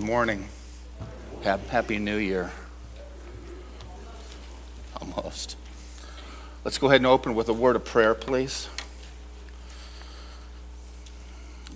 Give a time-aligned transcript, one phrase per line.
[0.00, 0.48] Good morning.
[1.42, 2.52] Happy New Year.
[4.98, 5.58] Almost.
[6.64, 8.70] Let's go ahead and open with a word of prayer, please.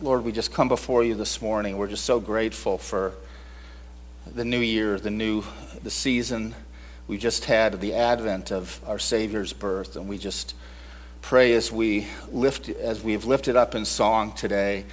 [0.01, 1.77] Lord, we just come before you this morning.
[1.77, 3.13] We're just so grateful for
[4.35, 5.45] the new year, the new
[5.83, 6.55] the season
[7.07, 10.55] we just had, the advent of our Savior's birth, and we just
[11.21, 14.87] pray as we lift as we have lifted up in song today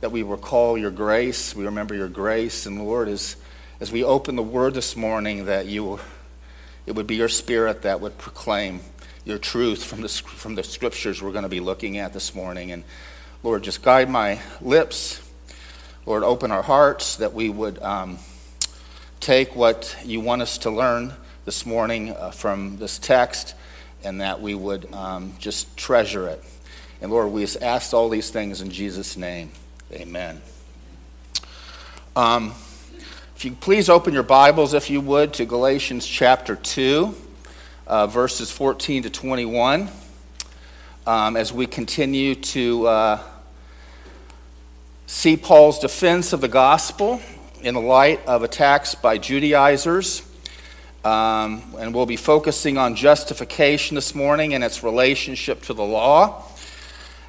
[0.00, 3.36] that we recall your grace, we remember your grace, and Lord, as,
[3.80, 5.98] as we open the word this morning, that you,
[6.84, 8.80] it would be your spirit that would proclaim
[9.24, 12.70] your truth from the, from the scriptures we're going to be looking at this morning.
[12.70, 12.84] And
[13.42, 15.20] Lord, just guide my lips.
[16.04, 18.18] Lord, open our hearts that we would um,
[19.18, 21.12] take what you want us to learn
[21.44, 23.54] this morning uh, from this text
[24.04, 26.44] and that we would um, just treasure it.
[27.00, 29.50] And Lord, we just ask all these things in Jesus' name.
[29.92, 30.42] Amen.
[32.16, 32.52] Um,
[33.36, 37.14] if you please open your Bibles, if you would, to Galatians chapter 2,
[37.86, 39.88] uh, verses 14 to 21,
[41.06, 43.20] um, as we continue to uh,
[45.06, 47.20] see Paul's defense of the gospel
[47.62, 50.22] in the light of attacks by Judaizers.
[51.04, 56.42] Um, and we'll be focusing on justification this morning and its relationship to the law.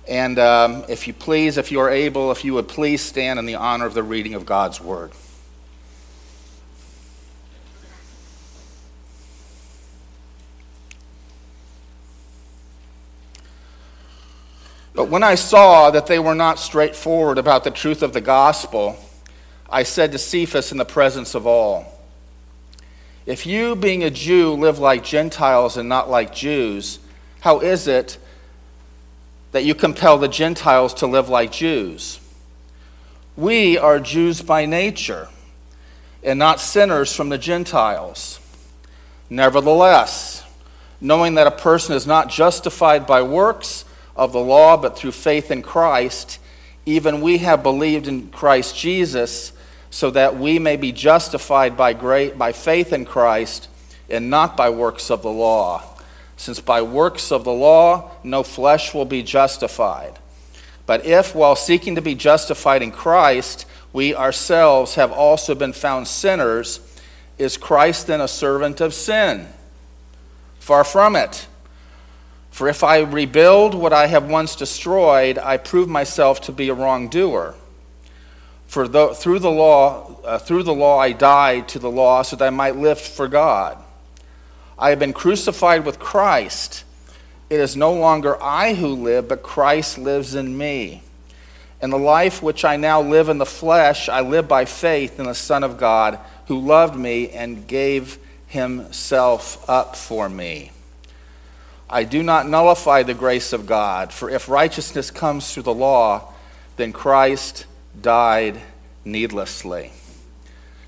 [0.08, 3.46] And um, if you please, if you are able, if you would please stand in
[3.46, 5.12] the honor of the reading of God's word.
[14.98, 18.98] But when I saw that they were not straightforward about the truth of the gospel,
[19.70, 22.02] I said to Cephas in the presence of all,
[23.26, 26.98] If you, being a Jew, live like Gentiles and not like Jews,
[27.42, 28.18] how is it
[29.52, 32.20] that you compel the Gentiles to live like Jews.
[33.36, 35.30] We are Jews by nature
[36.24, 38.40] and not sinners from the Gentiles.
[39.30, 40.44] Nevertheless,
[41.00, 43.86] knowing that a person is not justified by works
[44.16, 46.40] of the law, but through faith in Christ,
[46.86, 49.54] even we have believed in Christ Jesus,
[49.90, 53.70] so that we may be justified by, great, by faith in Christ
[54.10, 55.97] and not by works of the law
[56.38, 60.18] since by works of the law no flesh will be justified.
[60.86, 66.08] But if, while seeking to be justified in Christ, we ourselves have also been found
[66.08, 66.80] sinners,
[67.38, 69.48] is Christ then a servant of sin?
[70.60, 71.48] Far from it.
[72.52, 76.74] For if I rebuild what I have once destroyed, I prove myself to be a
[76.74, 77.54] wrongdoer.
[78.66, 82.36] For the, through the law, uh, through the law I died to the law so
[82.36, 83.78] that I might live for God.
[84.80, 86.84] I have been crucified with Christ.
[87.50, 91.02] It is no longer I who live, but Christ lives in me.
[91.82, 95.26] And the life which I now live in the flesh, I live by faith in
[95.26, 98.18] the Son of God, who loved me and gave
[98.48, 100.72] himself up for me.
[101.90, 106.34] I do not nullify the grace of God, for if righteousness comes through the law,
[106.76, 107.66] then Christ
[108.00, 108.60] died
[109.06, 109.92] needlessly.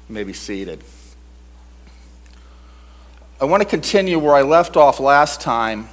[0.07, 0.83] You may be seated.
[3.41, 5.87] I want to continue where I left off last time,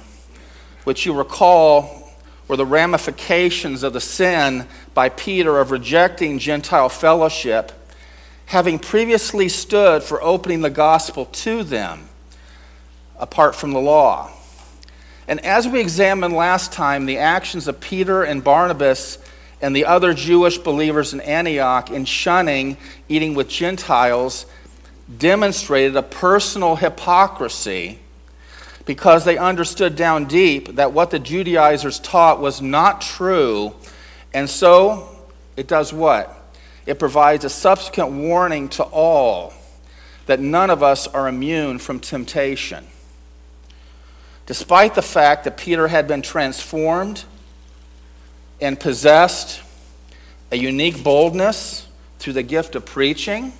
[0.83, 2.11] which you recall
[2.49, 7.71] were the ramifications of the sin by Peter of rejecting Gentile fellowship,
[8.47, 12.09] having previously stood for opening the gospel to them
[13.17, 14.29] apart from the law.
[15.25, 19.19] And as we examined last time the actions of Peter and Barnabas
[19.61, 22.75] and the other Jewish believers in Antioch in shunning
[23.07, 24.45] eating with Gentiles,
[25.15, 27.99] demonstrated a personal hypocrisy
[28.85, 33.73] because they understood down deep that what the Judaizers taught was not true.
[34.33, 35.09] And so
[35.55, 36.33] it does what?
[36.85, 39.53] It provides a subsequent warning to all
[40.25, 42.85] that none of us are immune from temptation.
[44.45, 47.25] Despite the fact that Peter had been transformed
[48.61, 49.61] and possessed
[50.51, 51.87] a unique boldness
[52.19, 53.51] through the gift of preaching,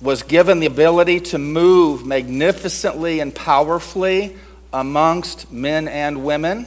[0.00, 4.36] was given the ability to move magnificently and powerfully
[4.72, 6.66] amongst men and women,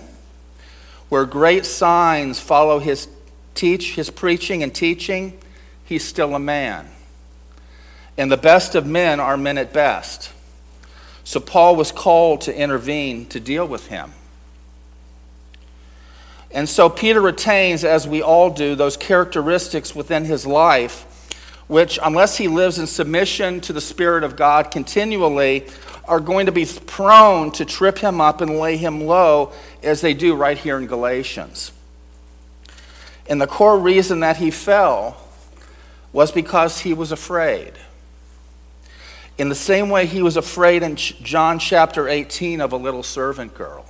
[1.10, 3.08] where great signs follow his
[3.54, 5.38] teach his preaching and teaching,
[5.86, 6.90] he's still a man.
[8.18, 10.32] And the best of men are men at best.
[11.24, 14.14] So Paul was called to intervene to deal with him.
[16.50, 21.06] And so Peter retains, as we all do, those characteristics within his life
[21.72, 25.66] which, unless he lives in submission to the Spirit of God continually,
[26.04, 30.14] are going to be prone to trip him up and lay him low, as they
[30.14, 31.72] do right here in Galatians.
[33.26, 35.16] And the core reason that he fell
[36.12, 37.72] was because he was afraid.
[39.38, 43.54] In the same way he was afraid in John chapter 18 of a little servant
[43.54, 43.86] girl.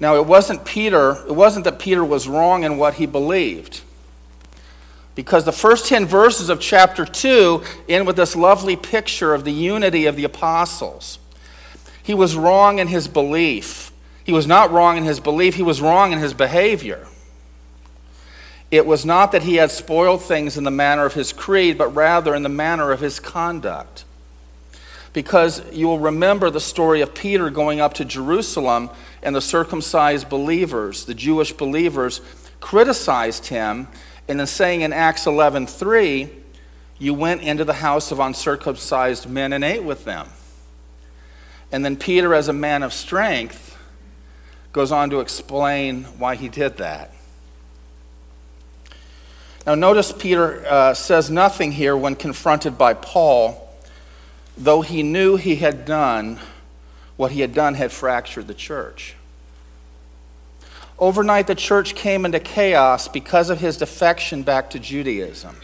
[0.00, 3.82] Now, it wasn't Peter, it wasn't that Peter was wrong in what he believed.
[5.14, 9.52] Because the first 10 verses of chapter 2 end with this lovely picture of the
[9.52, 11.18] unity of the apostles.
[12.02, 13.92] He was wrong in his belief.
[14.24, 17.06] He was not wrong in his belief, he was wrong in his behavior.
[18.70, 21.88] It was not that he had spoiled things in the manner of his creed, but
[21.88, 24.04] rather in the manner of his conduct.
[25.12, 28.90] Because you will remember the story of Peter going up to Jerusalem
[29.22, 32.20] and the circumcised believers, the Jewish believers,
[32.60, 33.88] criticized him
[34.28, 36.30] and then saying in Acts 11:3,
[36.98, 40.28] you went into the house of uncircumcised men and ate with them.
[41.72, 43.76] And then Peter, as a man of strength,
[44.72, 47.12] goes on to explain why he did that.
[49.66, 53.68] Now, notice Peter uh, says nothing here when confronted by Paul,
[54.60, 56.38] though he knew he had done
[57.16, 59.16] what he had done had fractured the church.
[60.98, 65.56] Overnight, the church came into chaos because of his defection back to Judaism,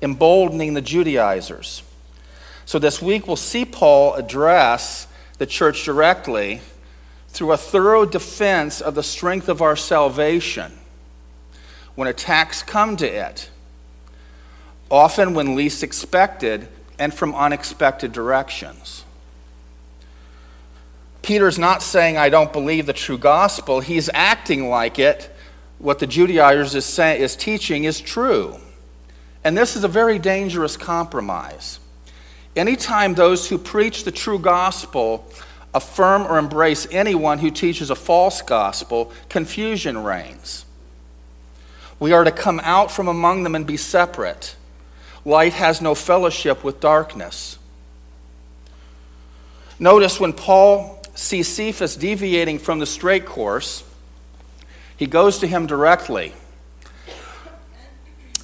[0.00, 1.82] emboldening the Judaizers.
[2.64, 6.60] So, this week, we'll see Paul address the church directly
[7.28, 10.72] through a thorough defense of the strength of our salvation
[11.96, 13.50] when attacks come to it,
[14.92, 16.68] often when least expected
[16.98, 19.04] and from unexpected directions.
[21.22, 23.80] Peter's not saying, I don't believe the true gospel.
[23.80, 25.30] He's acting like it.
[25.78, 28.58] What the Judaizers is, is teaching is true.
[29.42, 31.80] And this is a very dangerous compromise.
[32.54, 35.26] Anytime those who preach the true gospel
[35.74, 40.64] affirm or embrace anyone who teaches a false gospel, confusion reigns.
[41.98, 44.56] We are to come out from among them and be separate.
[45.24, 47.58] Light has no fellowship with darkness.
[49.78, 53.84] Notice when Paul sees Cephas deviating from the straight course,
[54.96, 56.32] he goes to him directly,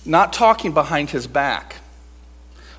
[0.05, 1.77] not talking behind his back.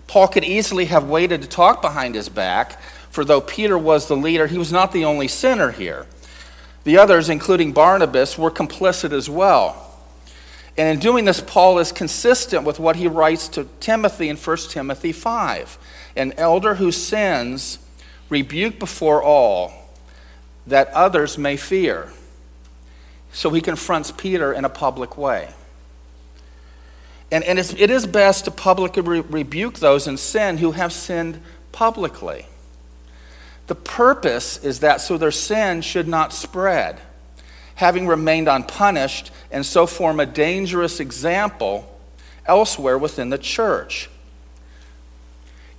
[0.07, 2.81] Paul could easily have waited to talk behind his back,
[3.11, 6.05] for though Peter was the leader, he was not the only sinner here.
[6.83, 9.90] The others, including Barnabas, were complicit as well.
[10.77, 14.57] And in doing this, Paul is consistent with what he writes to Timothy in 1
[14.69, 15.77] Timothy 5.
[16.15, 17.79] An elder who sins,
[18.29, 19.73] rebuke before all
[20.65, 22.11] that others may fear.
[23.33, 25.49] So he confronts Peter in a public way.
[27.31, 30.91] And, and it's, it is best to publicly re- rebuke those in sin who have
[30.91, 31.41] sinned
[31.71, 32.45] publicly.
[33.67, 36.99] The purpose is that so their sin should not spread,
[37.81, 41.99] having remained unpunished, and so form a dangerous example
[42.45, 44.07] elsewhere within the church.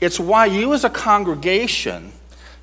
[0.00, 2.10] It's why you, as a congregation,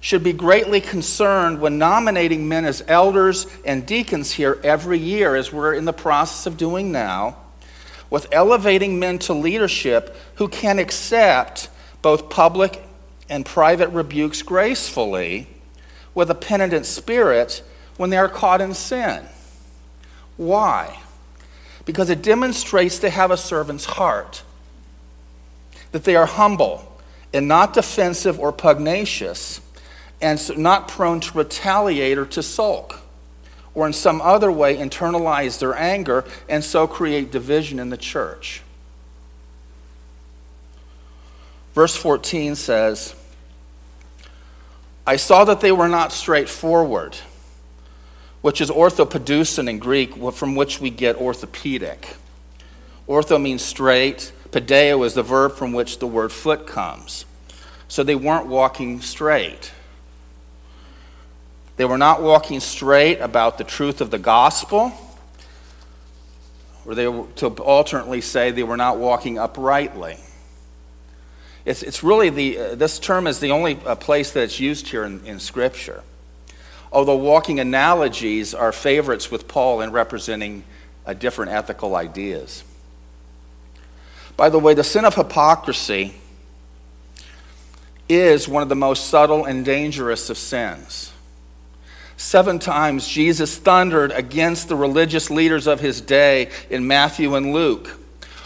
[0.01, 5.53] should be greatly concerned when nominating men as elders and deacons here every year, as
[5.53, 7.37] we're in the process of doing now,
[8.09, 11.69] with elevating men to leadership who can accept
[12.01, 12.83] both public
[13.29, 15.47] and private rebukes gracefully
[16.13, 17.63] with a penitent spirit
[17.99, 19.25] when they are caught in sin.
[20.37, 21.01] Why?
[21.83, 24.41] Because it demonstrates they have a servant's heart,
[25.91, 27.01] that they are humble
[27.33, 29.59] and not defensive or pugnacious
[30.21, 33.01] and so not prone to retaliate or to sulk
[33.73, 38.61] or in some other way internalize their anger and so create division in the church.
[41.73, 43.13] Verse 14 says,
[45.05, 47.17] I saw that they were not straightforward,
[48.41, 52.15] which is orthopedeusin in Greek, from which we get orthopedic.
[53.07, 57.25] Ortho means straight, pedeo is the verb from which the word foot comes.
[57.87, 59.71] So they weren't walking straight.
[61.75, 64.91] They were not walking straight about the truth of the gospel,
[66.85, 70.17] or they were, to alternately say they were not walking uprightly.
[71.65, 74.87] It's, it's really the, uh, this term is the only uh, place that it's used
[74.87, 76.03] here in, in Scripture.
[76.91, 80.63] Although walking analogies are favorites with Paul in representing
[81.05, 82.63] uh, different ethical ideas.
[84.35, 86.15] By the way, the sin of hypocrisy
[88.07, 91.11] is one of the most subtle and dangerous of sins.
[92.17, 97.97] Seven times Jesus thundered against the religious leaders of his day in Matthew and Luke.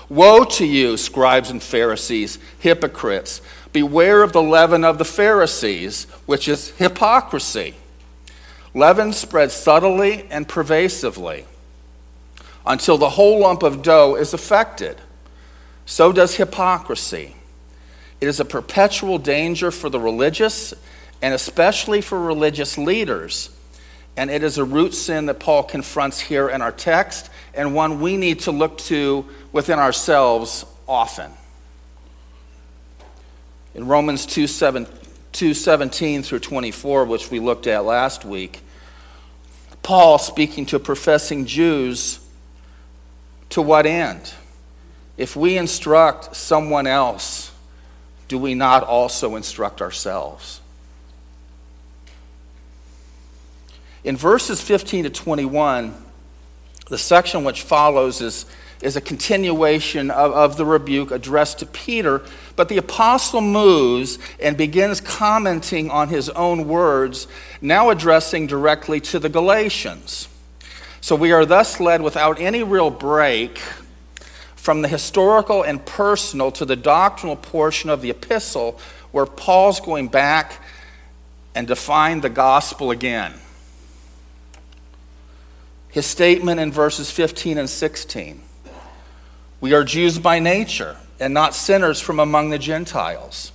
[0.09, 3.41] Woe to you, scribes and Pharisees, hypocrites!
[3.71, 7.73] Beware of the leaven of the Pharisees, which is hypocrisy.
[8.73, 11.45] Leaven spreads subtly and pervasively
[12.65, 14.97] until the whole lump of dough is affected.
[15.85, 17.35] So does hypocrisy.
[18.21, 20.73] It is a perpetual danger for the religious
[21.21, 23.49] and especially for religious leaders.
[24.15, 27.99] And it is a root sin that Paul confronts here in our text and one
[27.99, 31.31] we need to look to within ourselves often.
[33.75, 34.87] In Romans 2, 7,
[35.33, 38.61] 2 17 through 24, which we looked at last week,
[39.81, 42.19] Paul speaking to professing Jews,
[43.49, 44.33] to what end?
[45.17, 47.51] If we instruct someone else,
[48.27, 50.61] do we not also instruct ourselves?
[54.03, 55.93] In verses 15 to 21,
[56.87, 58.45] the section which follows is,
[58.83, 62.21] is a continuation of, of the rebuke addressed to Peter,
[62.55, 67.27] but the apostle moves and begins commenting on his own words,
[67.61, 70.27] now addressing directly to the Galatians.
[71.01, 73.57] So we are thus led without any real break
[74.55, 78.79] from the historical and personal to the doctrinal portion of the epistle,
[79.11, 80.61] where Paul's going back
[81.55, 83.33] and define the gospel again
[85.93, 88.41] his statement in verses 15 and 16.
[89.63, 93.53] We are Jews by nature and not sinners from among the Gentiles.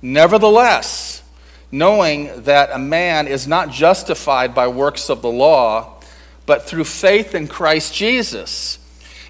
[0.00, 1.24] Nevertheless,
[1.72, 6.00] knowing that a man is not justified by works of the law,
[6.46, 8.78] but through faith in Christ Jesus,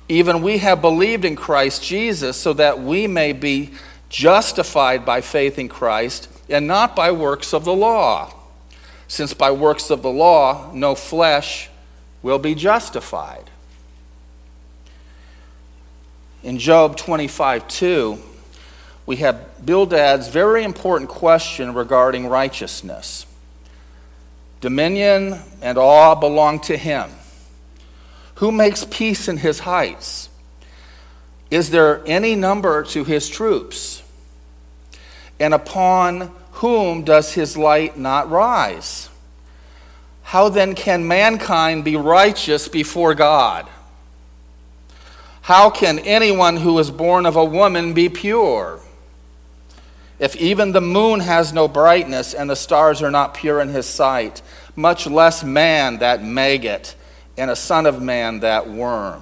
[0.07, 3.71] even we have believed in Christ Jesus so that we may be
[4.11, 8.31] justified by faith in Christ and not by works of the law.
[9.09, 11.71] Since by works of the law no flesh
[12.23, 13.51] will be justified.
[16.45, 18.19] In Job 25 2,
[19.07, 23.25] we have Bildad's very important question regarding righteousness.
[24.61, 27.09] Dominion and awe belong to him.
[28.37, 30.29] Who makes peace in his heights?
[31.51, 34.03] Is there any number to his troops?
[35.41, 39.09] And upon whom does his light not rise?
[40.25, 43.67] How then can mankind be righteous before God?
[45.45, 48.81] How can anyone who is born of a woman be pure?
[50.19, 53.85] If even the moon has no brightness and the stars are not pure in his
[53.85, 54.41] sight,
[54.75, 56.97] much less man, that maggot,
[57.37, 59.21] and a son of man, that worm.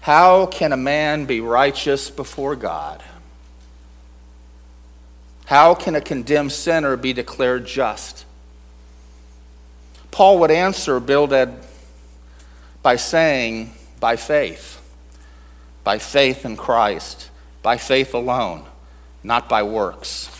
[0.00, 3.02] How can a man be righteous before God?
[5.44, 8.24] How can a condemned sinner be declared just?
[10.10, 11.62] Paul would answer Bildad
[12.82, 14.80] by saying, by faith,
[15.84, 17.30] by faith in Christ,
[17.62, 18.64] by faith alone,
[19.22, 20.30] not by works.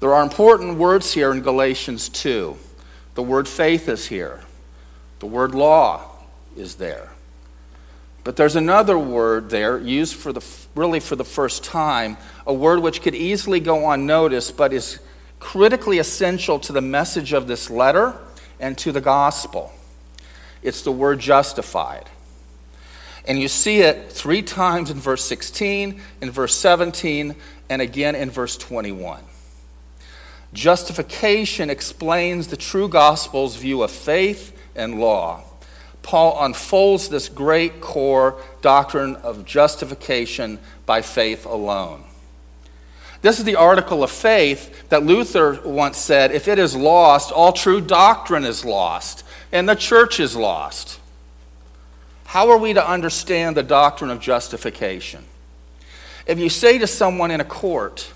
[0.00, 2.56] There are important words here in Galatians 2.
[3.14, 4.40] The word faith is here,
[5.18, 6.02] the word law
[6.56, 7.10] is there.
[8.22, 12.80] But there's another word there used for the, really for the first time, a word
[12.80, 15.00] which could easily go unnoticed but is
[15.38, 18.14] critically essential to the message of this letter
[18.58, 19.72] and to the gospel.
[20.62, 22.08] It's the word justified.
[23.26, 27.34] And you see it three times in verse 16, in verse 17,
[27.68, 29.22] and again in verse 21.
[30.52, 35.44] Justification explains the true gospel's view of faith and law.
[36.02, 42.04] Paul unfolds this great core doctrine of justification by faith alone.
[43.22, 47.52] This is the article of faith that Luther once said if it is lost, all
[47.52, 51.00] true doctrine is lost, and the church is lost.
[52.24, 55.24] How are we to understand the doctrine of justification?
[56.26, 58.12] If you say to someone in a court,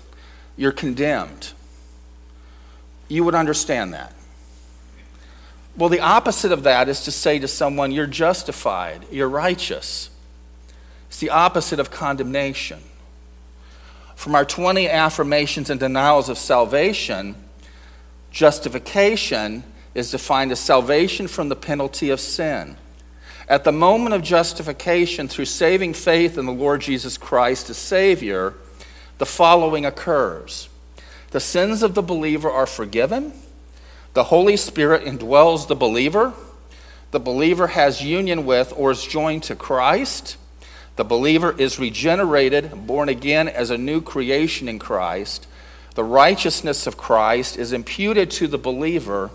[0.55, 1.51] you're condemned,
[3.09, 4.13] you would understand that.
[5.75, 10.09] Well, the opposite of that is to say to someone, you're justified, you're righteous.
[11.09, 12.79] It's the opposite of condemnation.
[14.15, 17.35] From our 20 affirmations and denials of salvation,
[18.31, 19.63] justification
[19.95, 22.77] is defined as salvation from the penalty of sin.
[23.47, 28.53] At the moment of justification through saving faith in the Lord Jesus Christ as Savior,
[29.17, 30.69] the following occurs
[31.31, 33.33] the sins of the believer are forgiven,
[34.13, 36.33] the Holy Spirit indwells the believer,
[37.11, 40.37] the believer has union with or is joined to Christ.
[40.95, 45.47] The believer is regenerated, born again as a new creation in Christ.
[45.95, 49.29] The righteousness of Christ is imputed to the believer.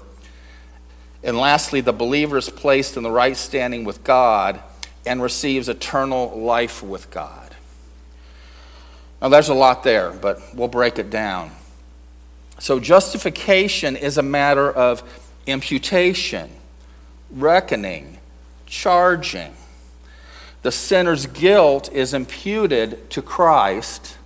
[1.22, 4.60] And lastly, the believer is placed in the right standing with God
[5.04, 7.54] and receives eternal life with God.
[9.20, 11.50] Now, there's a lot there, but we'll break it down.
[12.58, 15.02] So, justification is a matter of
[15.46, 16.50] imputation,
[17.30, 18.18] reckoning,
[18.66, 19.52] charging.
[20.62, 24.16] The sinner's guilt is imputed to Christ.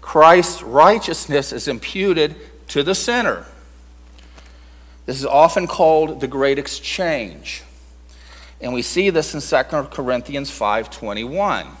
[0.00, 2.36] Christ's righteousness is imputed
[2.68, 3.46] to the sinner.
[5.08, 7.62] This is often called the great exchange.
[8.60, 11.78] And we see this in 2 Corinthians 5:21.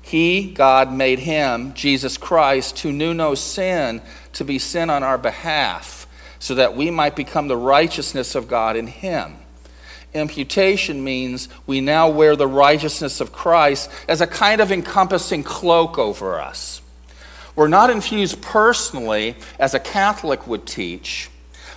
[0.00, 4.00] He, God, made him, Jesus Christ, who knew no sin,
[4.34, 6.06] to be sin on our behalf,
[6.38, 9.38] so that we might become the righteousness of God in him.
[10.14, 15.98] Imputation means we now wear the righteousness of Christ as a kind of encompassing cloak
[15.98, 16.80] over us.
[17.56, 21.28] We're not infused personally, as a Catholic would teach,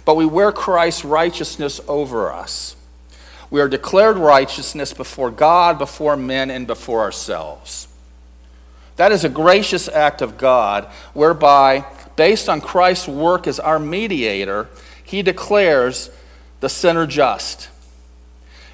[0.06, 2.76] but we wear Christ's righteousness over us.
[3.50, 7.88] We are declared righteousness before God, before men, and before ourselves.
[8.96, 14.70] That is a gracious act of God whereby, based on Christ's work as our mediator,
[15.04, 16.10] he declares
[16.60, 17.70] the sinner just.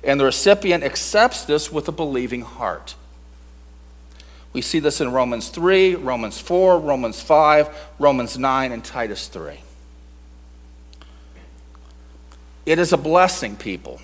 [0.04, 2.96] And the recipient accepts this with a believing heart.
[4.54, 7.70] We see this in Romans 3, Romans 4, Romans 5,
[8.00, 9.60] Romans 9, and Titus 3.
[12.70, 14.00] It is a blessing, people,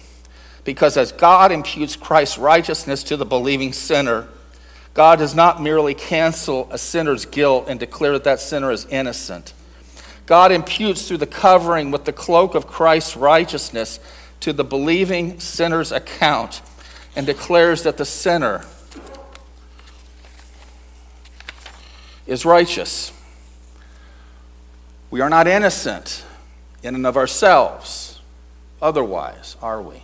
[0.63, 4.27] because as God imputes Christ's righteousness to the believing sinner,
[4.95, 9.53] God does not merely cancel a sinner's guilt and declare that that sinner is innocent.
[10.25, 14.00] God imputes through the covering with the cloak of Christ's righteousness
[14.39, 16.63] to the believing sinner's account
[17.15, 18.65] and declares that the sinner
[22.25, 23.13] is righteous.
[25.12, 26.25] We are not innocent
[26.81, 28.14] in and of ourselves.
[28.82, 30.03] Otherwise, are we?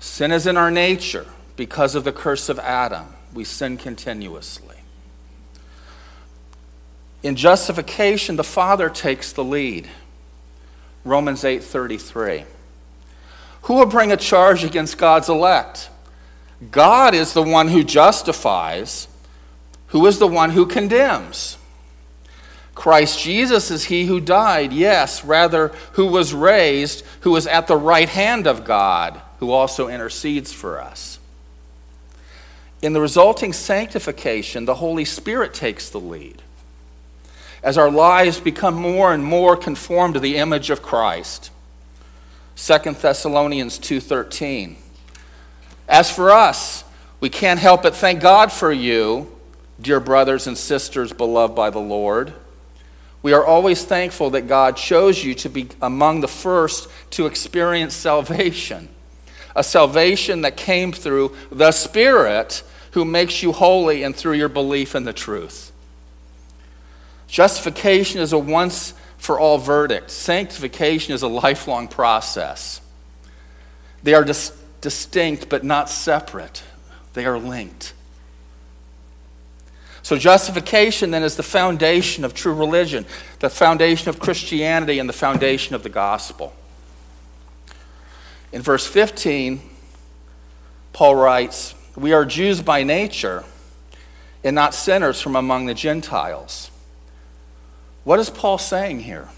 [0.00, 3.06] Sin is in our nature because of the curse of Adam.
[3.32, 4.76] We sin continuously.
[7.22, 9.88] In justification, the Father takes the lead.
[11.04, 12.44] Romans 8:33.
[13.62, 15.88] Who will bring a charge against God's elect?
[16.70, 19.08] God is the one who justifies.
[19.88, 21.56] Who is the one who condemns?
[22.74, 27.76] Christ Jesus is he who died, yes, rather, who was raised, who is at the
[27.76, 31.18] right hand of God, who also intercedes for us.
[32.82, 36.42] In the resulting sanctification, the Holy Spirit takes the lead.
[37.62, 41.50] As our lives become more and more conformed to the image of Christ.
[42.56, 44.76] 2 Thessalonians 2:13.
[45.88, 46.84] As for us,
[47.20, 49.32] we can't help but thank God for you,
[49.80, 52.34] dear brothers and sisters beloved by the Lord.
[53.24, 57.94] We are always thankful that God chose you to be among the first to experience
[57.94, 58.90] salvation,
[59.56, 64.94] a salvation that came through the Spirit who makes you holy and through your belief
[64.94, 65.72] in the truth.
[67.26, 72.82] Justification is a once for all verdict, sanctification is a lifelong process.
[74.02, 76.62] They are dis- distinct but not separate,
[77.14, 77.94] they are linked.
[80.04, 83.06] So, justification then is the foundation of true religion,
[83.40, 86.52] the foundation of Christianity, and the foundation of the gospel.
[88.52, 89.62] In verse 15,
[90.92, 93.44] Paul writes, we are Jews by nature
[94.44, 96.70] and not sinners from among the Gentiles.
[98.04, 99.30] What is Paul saying here?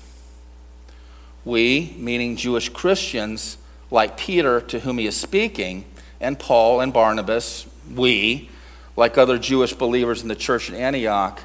[1.44, 3.57] We, meaning Jewish Christians,
[3.92, 5.85] like Peter, to whom he is speaking,
[6.20, 8.50] and Paul and Barnabas, we,
[8.97, 11.41] like other Jewish believers in the church at Antioch,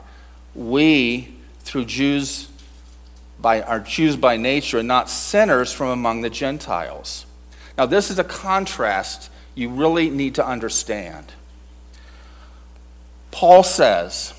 [0.56, 2.48] we, through Jews
[3.40, 7.26] by, are Jews by nature and not sinners from among the Gentiles.
[7.78, 11.34] Now, this is a contrast you really need to understand.
[13.32, 14.34] Paul says,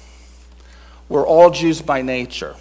[1.09, 2.57] We're all Jews by nature.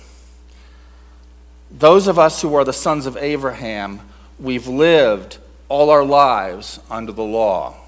[1.69, 4.01] Those of us who are the sons of Abraham,
[4.39, 5.37] we've lived
[5.69, 7.80] all our lives under the law.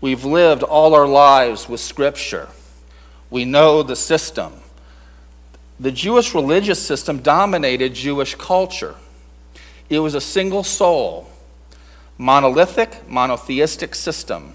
[0.00, 2.48] We've lived all our lives with Scripture.
[3.28, 4.54] We know the system.
[5.78, 8.94] The Jewish religious system dominated Jewish culture.
[9.88, 11.26] It was a single soul
[12.16, 14.52] monolithic, monotheistic system.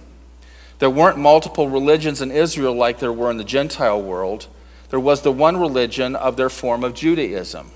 [0.78, 4.46] There weren't multiple religions in Israel like there were in the Gentile world.
[4.90, 7.72] There was the one religion of their form of Judaism.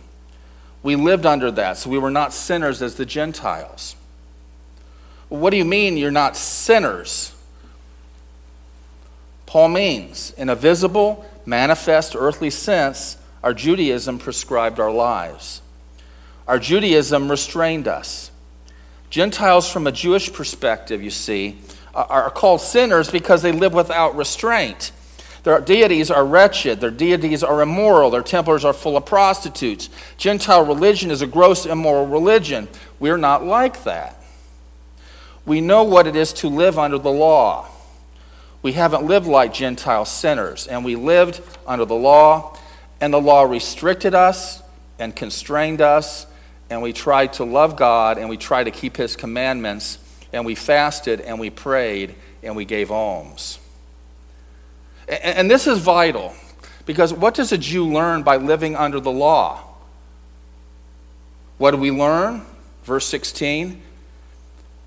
[0.84, 3.95] We lived under that, so we were not sinners as the Gentiles.
[5.27, 7.34] what do you mean you're not sinners?
[9.49, 15.63] Paul means, in a visible, manifest, earthly sense, our Judaism prescribed our lives.
[16.47, 18.29] Our Judaism restrained us.
[19.09, 21.57] Gentiles, from a Jewish perspective, you see,
[21.95, 24.91] are called sinners because they live without restraint.
[25.41, 26.79] Their deities are wretched.
[26.79, 28.12] Their deities are immoral.
[28.12, 29.89] Their temples are full of prostitutes.
[30.17, 32.67] Gentile religion is a gross, immoral religion.
[32.99, 34.21] We're not like that.
[35.43, 37.67] We know what it is to live under the law.
[38.62, 42.58] We haven't lived like Gentile sinners, and we lived under the law,
[43.00, 44.62] and the law restricted us
[44.98, 46.26] and constrained us,
[46.69, 49.98] and we tried to love God, and we tried to keep His commandments,
[50.34, 53.60] and we fasted, and we prayed, and we gave alms.
[55.08, 56.36] And this is vital
[56.86, 59.63] because what does a Jew learn by living under the law?
[61.58, 62.45] What do we learn?
[62.84, 63.82] Verse 16.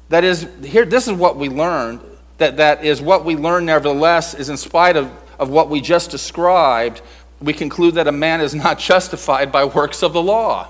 [0.08, 2.00] That is, here, this is what we learned.
[2.38, 6.10] That, that is what we learn, nevertheless, is in spite of, of what we just
[6.10, 7.02] described,
[7.40, 10.68] we conclude that a man is not justified by works of the law.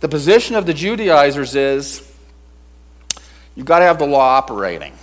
[0.00, 2.12] The position of the Judaizers is
[3.54, 4.98] you've got to have the law operating.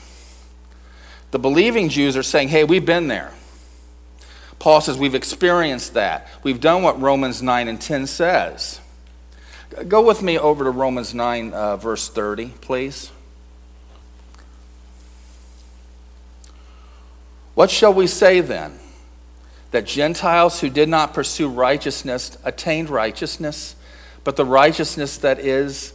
[1.32, 3.32] The believing Jews are saying, hey, we've been there.
[4.58, 6.28] Paul says we've experienced that.
[6.44, 8.82] We've done what Romans 9 and 10 says.
[9.88, 13.12] Go with me over to Romans 9, uh, verse 30, please.
[17.60, 18.80] What shall we say then?
[19.72, 23.76] That Gentiles who did not pursue righteousness attained righteousness,
[24.24, 25.92] but the righteousness that is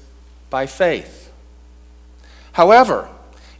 [0.51, 1.33] by faith.
[2.53, 3.09] However,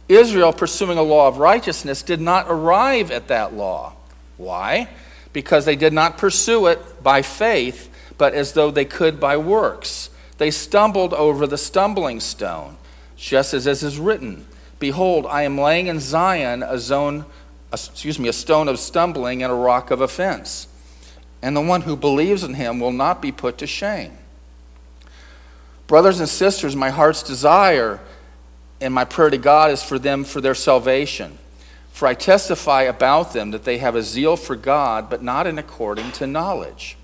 [0.07, 3.93] Israel, pursuing a law of righteousness, did not arrive at that law.
[4.37, 4.87] Why?
[5.33, 7.89] Because they did not pursue it by faith,
[8.19, 10.11] but as though they could by works.
[10.37, 12.77] They stumbled over the stumbling stone,
[13.17, 14.45] just as it is written
[14.77, 17.25] Behold, I am laying in Zion a zone,
[17.71, 20.67] excuse me, a stone of stumbling and a rock of offense.
[21.41, 24.17] And the one who believes in him will not be put to shame.
[25.87, 27.99] Brothers and sisters, my heart's desire
[28.81, 31.37] and my prayer to God is for them for their salvation.
[31.91, 35.57] For I testify about them that they have a zeal for God, but not in
[35.57, 36.97] according to knowledge.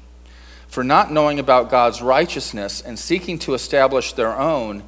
[0.67, 4.83] For not knowing about God's righteousness and seeking to establish their own,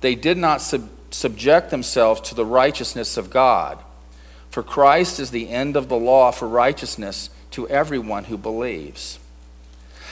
[0.00, 3.78] they did not sub- subject themselves to the righteousness of God.
[4.58, 9.20] For Christ is the end of the law for righteousness to everyone who believes.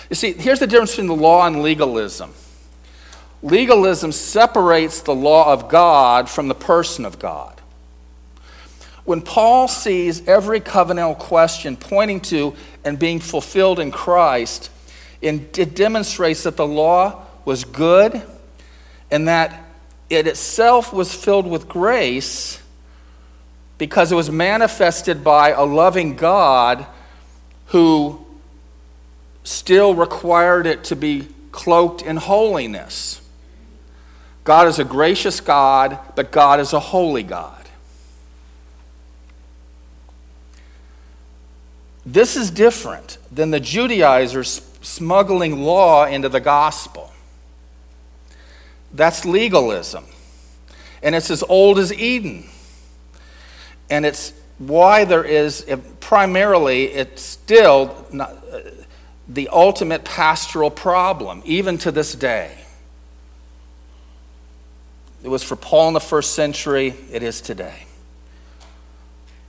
[0.08, 2.32] You see, here's the difference between the law and legalism.
[3.42, 7.60] Legalism separates the law of God from the person of God.
[9.04, 12.54] When Paul sees every covenantal question pointing to
[12.84, 14.70] and being fulfilled in Christ,
[15.20, 18.22] it demonstrates that the law was good
[19.10, 19.64] and that
[20.08, 22.62] it itself was filled with grace
[23.78, 26.86] because it was manifested by a loving God
[27.66, 28.24] who
[29.44, 33.20] still required it to be cloaked in holiness.
[34.44, 37.52] God is a gracious God, but God is a holy God.
[42.04, 47.12] This is different than the Judaizers smuggling law into the gospel.
[48.92, 50.04] That's legalism.
[51.02, 52.48] And it's as old as Eden.
[53.90, 55.66] And it's why there is,
[56.00, 58.60] primarily, it's still not, uh,
[59.28, 62.56] the ultimate pastoral problem, even to this day.
[65.22, 67.86] It was for Paul in the first century, it is today.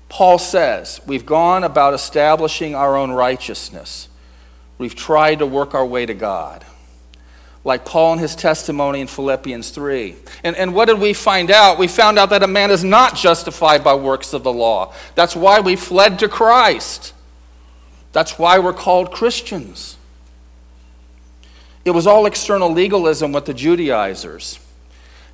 [0.10, 4.10] Paul says, We've gone about establishing our own righteousness.
[4.78, 6.66] We've tried to work our way to God.
[7.64, 10.16] Like Paul in his testimony in Philippians 3.
[10.44, 11.78] And, and what did we find out?
[11.78, 14.94] We found out that a man is not justified by works of the law.
[15.16, 17.14] That's why we fled to Christ.
[18.14, 19.98] That's why we're called Christians.
[21.84, 24.60] It was all external legalism with the Judaizers.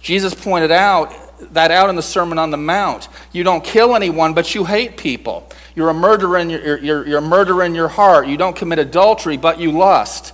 [0.02, 1.14] Jesus pointed out
[1.52, 3.10] that out in the Sermon on the Mount.
[3.32, 5.50] You don't kill anyone, but you hate people.
[5.76, 8.28] You're a murderer in your, you're, you're a murderer in your heart.
[8.28, 10.34] You don't commit adultery, but you lust.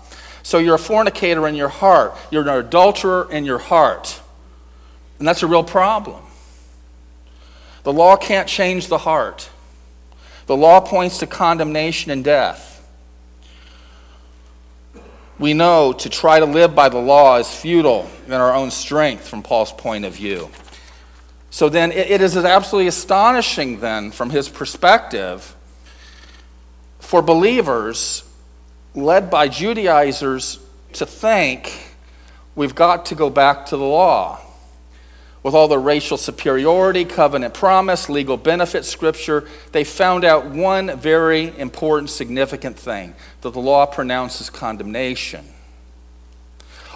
[0.49, 2.15] So you're a fornicator in your heart.
[2.31, 4.19] You're an adulterer in your heart.
[5.19, 6.23] And that's a real problem.
[7.83, 9.47] The law can't change the heart.
[10.47, 12.65] The law points to condemnation and death
[15.39, 19.27] we know to try to live by the law is futile in our own strength
[19.27, 20.49] from Paul's point of view.
[21.49, 25.55] So then it is absolutely astonishing, then, from his perspective,
[26.99, 28.23] for believers
[28.95, 30.59] led by Judaizers
[30.93, 31.95] to think
[32.55, 34.39] we've got to go back to the law
[35.43, 41.57] with all the racial superiority, covenant promise, legal benefit, scripture, they found out one very
[41.57, 45.45] important, significant thing that the law pronounces condemnation.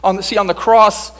[0.03, 1.13] On the, see, on the cross,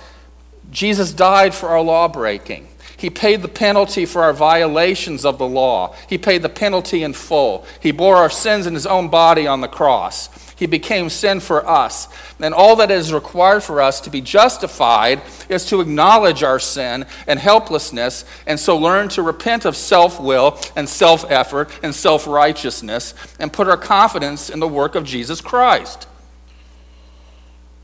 [0.70, 2.68] Jesus died for our law breaking.
[2.98, 5.96] He paid the penalty for our violations of the law.
[6.08, 7.66] He paid the penalty in full.
[7.82, 10.30] He bore our sins in his own body on the cross.
[10.64, 12.08] He became sin for us.
[12.40, 17.06] And all that is required for us to be justified is to acknowledge our sin
[17.28, 22.26] and helplessness, and so learn to repent of self will and self effort and self
[22.28, 26.08] righteousness and put our confidence in the work of Jesus Christ.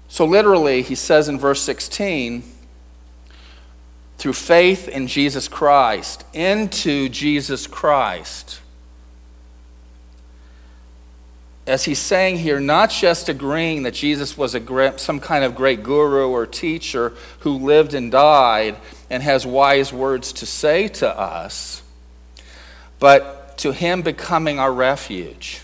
[0.07, 2.43] So, literally, he says in verse 16,
[4.17, 8.61] through faith in Jesus Christ, into Jesus Christ.
[11.69, 15.53] As he's saying here, not just agreeing that Jesus was a great, some kind of
[15.53, 18.75] great guru or teacher who lived and died
[19.11, 21.83] and has wise words to say to us,
[22.97, 25.61] but to him becoming our refuge.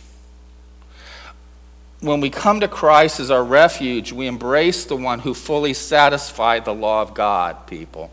[2.01, 6.65] When we come to Christ as our refuge, we embrace the one who fully satisfied
[6.65, 8.11] the law of God, people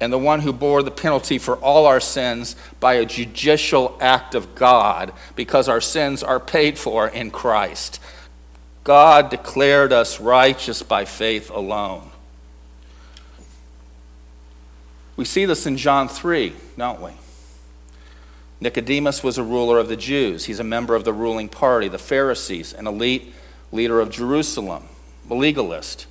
[0.00, 4.34] and the one who bore the penalty for all our sins by a judicial act
[4.34, 8.00] of God, because our sins are paid for in Christ.
[8.82, 12.10] God declared us righteous by faith alone.
[15.16, 17.10] We see this in John 3, don't we?
[18.58, 20.46] Nicodemus was a ruler of the Jews.
[20.46, 23.34] He's a member of the ruling party, the Pharisees, an elite
[23.70, 24.84] leader of Jerusalem,
[25.28, 26.06] a legalist.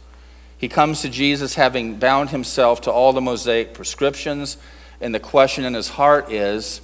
[0.59, 4.57] He comes to Jesus having bound himself to all the Mosaic prescriptions,
[4.99, 6.81] and the question in his heart is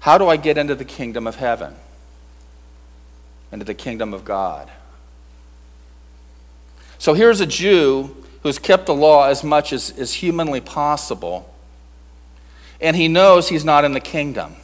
[0.00, 1.74] how do I get into the kingdom of heaven?
[3.50, 4.70] Into the kingdom of God.
[6.98, 11.54] So here's a Jew who's kept the law as much as is humanly possible,
[12.78, 14.54] and he knows he's not in the kingdom.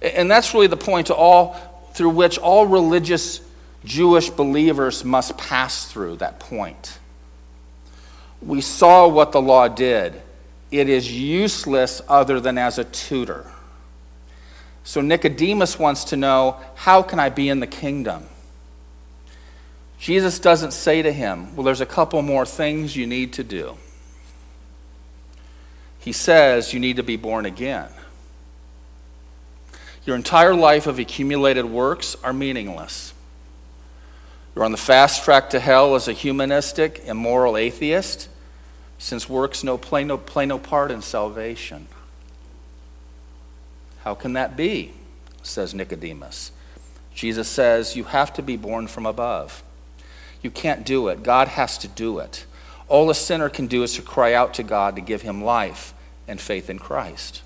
[0.00, 1.52] And that's really the point to all
[1.92, 3.42] through which all religious
[3.84, 6.98] Jewish believers must pass through that point
[8.42, 10.20] we saw what the law did.
[10.70, 13.50] It is useless other than as a tutor.
[14.84, 18.26] So Nicodemus wants to know how can I be in the kingdom?
[19.98, 23.76] Jesus doesn't say to him, Well, there's a couple more things you need to do.
[25.98, 27.88] He says you need to be born again.
[30.06, 33.12] Your entire life of accumulated works are meaningless.
[34.54, 38.28] You're on the fast track to hell as a humanistic, immoral atheist,
[38.98, 41.86] since works no play, no play no part in salvation.
[44.04, 44.92] How can that be?
[45.42, 46.52] says Nicodemus.
[47.14, 49.62] Jesus says, You have to be born from above.
[50.42, 51.22] You can't do it.
[51.22, 52.46] God has to do it.
[52.88, 55.94] All a sinner can do is to cry out to God to give him life
[56.26, 57.42] and faith in Christ.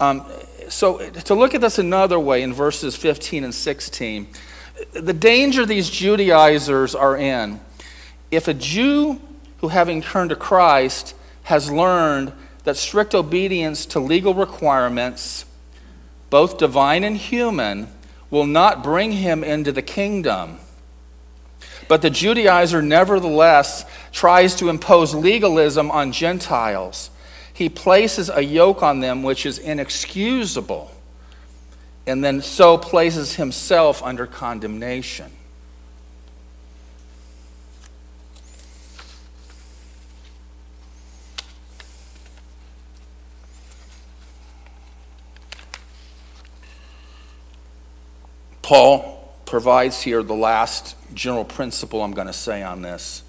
[0.00, 0.24] Um,
[0.68, 4.26] so, to look at this another way in verses 15 and 16,
[4.92, 7.60] the danger these Judaizers are in,
[8.30, 9.20] if a Jew
[9.58, 12.32] who, having turned to Christ, has learned
[12.64, 15.44] that strict obedience to legal requirements,
[16.30, 17.88] both divine and human,
[18.30, 20.58] will not bring him into the kingdom.
[21.88, 27.10] But the Judaizer nevertheless tries to impose legalism on Gentiles.
[27.52, 30.90] He places a yoke on them which is inexcusable
[32.06, 35.30] and then so places himself under condemnation.
[48.62, 53.22] Paul provides here the last general principle I'm going to say on this.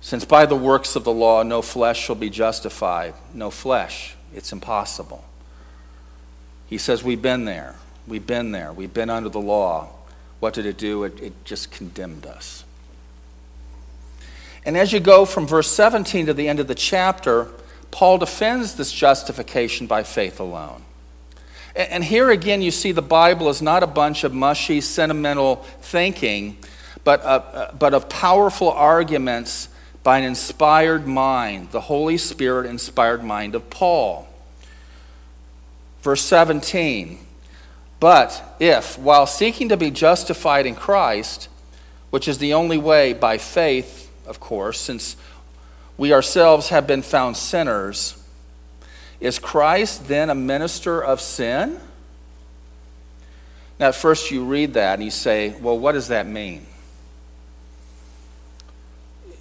[0.00, 4.52] Since by the works of the law no flesh shall be justified, no flesh, it's
[4.52, 5.24] impossible.
[6.72, 7.74] He says, We've been there.
[8.08, 8.72] We've been there.
[8.72, 9.90] We've been under the law.
[10.40, 11.04] What did it do?
[11.04, 12.64] It, it just condemned us.
[14.64, 17.48] And as you go from verse 17 to the end of the chapter,
[17.90, 20.80] Paul defends this justification by faith alone.
[21.76, 26.56] And here again, you see the Bible is not a bunch of mushy, sentimental thinking,
[27.04, 29.68] but, uh, but of powerful arguments
[30.02, 34.31] by an inspired mind, the Holy Spirit inspired mind of Paul.
[36.02, 37.18] Verse 17
[38.00, 41.48] But if, while seeking to be justified in Christ,
[42.10, 45.16] which is the only way by faith, of course, since
[45.96, 48.22] we ourselves have been found sinners,
[49.20, 51.80] is Christ then a minister of sin?
[53.78, 56.66] Now, at first you read that and you say, well, what does that mean?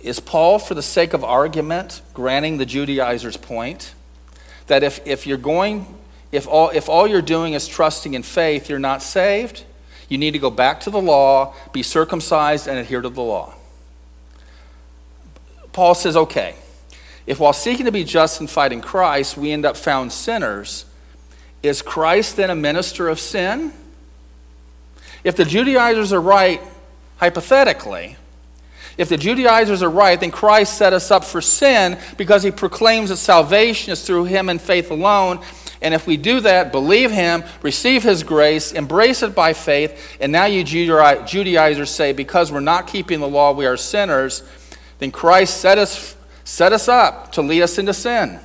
[0.01, 3.93] Is Paul, for the sake of argument, granting the Judaizers' point
[4.67, 5.85] that if, if you're going
[6.31, 9.65] if all, if all you're doing is trusting in faith, you're not saved.
[10.07, 13.53] You need to go back to the law, be circumcised, and adhere to the law.
[15.73, 16.55] Paul says, okay,
[17.25, 20.85] If while seeking to be justified in Christ, we end up found sinners,
[21.63, 23.73] is Christ then a minister of sin?
[25.23, 26.61] If the Judaizers are right,
[27.17, 28.17] hypothetically,
[28.97, 33.09] if the Judaizers are right, then Christ set us up for sin because he proclaims
[33.09, 35.39] that salvation is through him and faith alone.
[35.81, 40.31] And if we do that, believe him, receive his grace, embrace it by faith, and
[40.31, 44.43] now you Judaizers say, because we're not keeping the law, we are sinners,
[44.99, 48.39] then Christ set us, set us up to lead us into sin.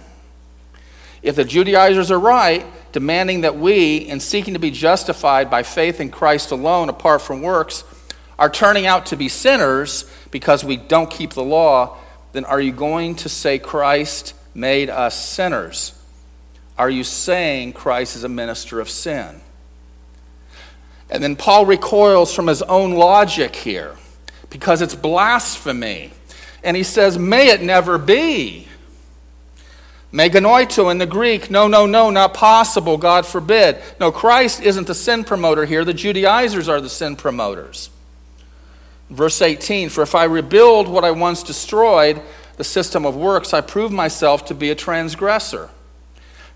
[1.22, 6.00] If the Judaizers are right, demanding that we, in seeking to be justified by faith
[6.00, 7.84] in Christ alone, apart from works,
[8.38, 11.98] are turning out to be sinners because we don't keep the law,
[12.32, 15.92] then are you going to say Christ made us sinners?
[16.78, 19.40] Are you saying Christ is a minister of sin?
[21.08, 23.96] And then Paul recoils from his own logic here
[24.50, 26.12] because it's blasphemy.
[26.62, 28.66] And he says, May it never be.
[30.10, 33.78] me genoito in the Greek, no, no, no, not possible, God forbid.
[34.00, 35.84] No, Christ isn't the sin promoter here.
[35.84, 37.90] The Judaizers are the sin promoters.
[39.08, 42.20] Verse 18 For if I rebuild what I once destroyed,
[42.56, 45.70] the system of works, I prove myself to be a transgressor.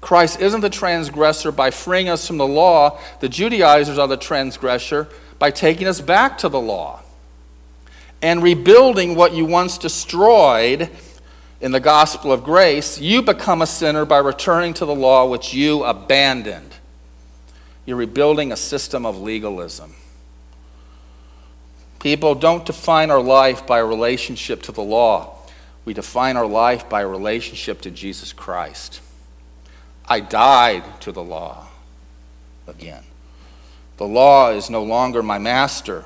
[0.00, 2.98] Christ isn't the transgressor by freeing us from the law.
[3.20, 5.08] The Judaizers are the transgressor
[5.38, 7.02] by taking us back to the law
[8.22, 10.90] and rebuilding what you once destroyed
[11.60, 15.52] in the gospel of grace, you become a sinner by returning to the law which
[15.52, 16.74] you abandoned.
[17.84, 19.94] You're rebuilding a system of legalism.
[21.98, 25.36] People don't define our life by a relationship to the law.
[25.84, 29.00] We define our life by a relationship to Jesus Christ.
[30.11, 31.68] I died to the law
[32.66, 33.05] again.
[33.96, 36.05] The law is no longer my master.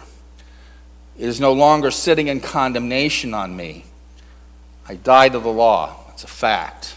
[1.19, 3.87] It is no longer sitting in condemnation on me.
[4.87, 5.97] I died to the law.
[6.12, 6.97] It's a fact.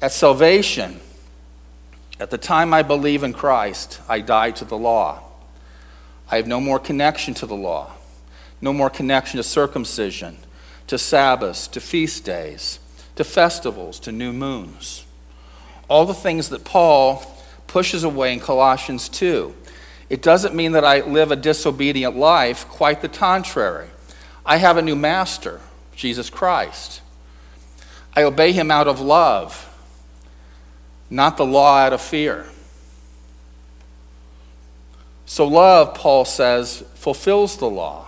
[0.00, 1.00] At salvation,
[2.20, 5.22] at the time I believe in Christ, I died to the law.
[6.30, 7.92] I have no more connection to the law,
[8.60, 10.36] no more connection to circumcision,
[10.86, 12.78] to Sabbaths, to feast days,
[13.16, 15.04] to festivals, to new moons.
[15.88, 17.22] All the things that Paul
[17.66, 19.54] pushes away in Colossians 2.
[20.08, 23.88] It doesn't mean that I live a disobedient life, quite the contrary.
[24.44, 25.60] I have a new master,
[25.96, 27.00] Jesus Christ.
[28.14, 29.62] I obey him out of love,
[31.10, 32.46] not the law out of fear.
[35.26, 38.06] So, love, Paul says, fulfills the law.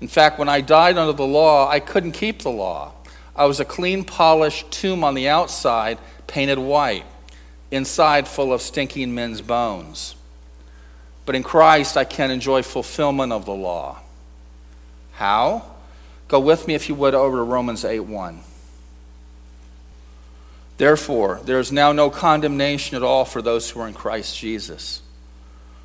[0.00, 2.92] In fact, when I died under the law, I couldn't keep the law.
[3.38, 7.04] I was a clean, polished tomb on the outside, painted white,
[7.70, 10.16] inside full of stinking men's bones.
[11.24, 14.00] But in Christ, I can enjoy fulfillment of the law.
[15.12, 15.62] How?
[16.26, 18.40] Go with me, if you would, over to Romans 8 1.
[20.78, 25.02] Therefore, there is now no condemnation at all for those who are in Christ Jesus.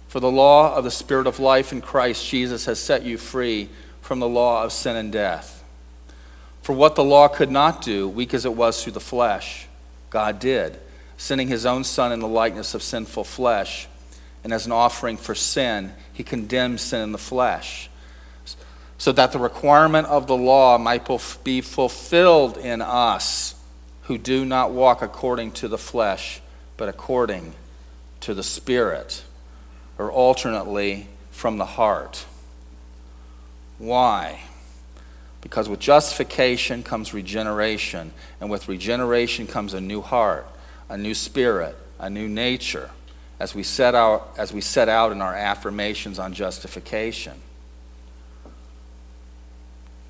[0.08, 3.70] For the law of the Spirit of life in Christ Jesus has set you free
[4.02, 5.63] from the law of sin and death.
[6.64, 9.68] For what the law could not do, weak as it was through the flesh,
[10.10, 10.80] God did,
[11.18, 13.90] sending his own Son in the likeness of sinful flesh.
[14.46, 17.90] And as an offering for sin, he condemned sin in the flesh,
[18.98, 21.06] so that the requirement of the law might
[21.44, 23.56] be fulfilled in us
[24.04, 26.42] who do not walk according to the flesh,
[26.78, 27.54] but according
[28.22, 29.24] to the Spirit
[29.98, 32.26] or alternately from the heart.
[33.78, 34.40] Why?
[35.44, 40.48] Because with justification comes regeneration, and with regeneration comes a new heart,
[40.88, 42.90] a new spirit, a new nature,
[43.42, 47.34] as we set out, as we set out in our affirmations on justification.